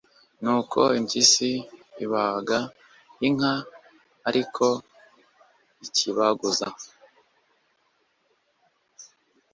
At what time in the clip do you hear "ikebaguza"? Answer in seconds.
5.85-6.67